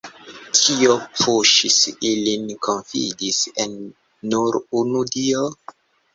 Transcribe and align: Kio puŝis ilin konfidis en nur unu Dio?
Kio 0.59 0.93
puŝis 1.19 1.77
ilin 2.13 2.47
konfidis 2.69 3.43
en 3.67 3.77
nur 4.35 4.61
unu 4.83 5.07
Dio? 5.15 5.47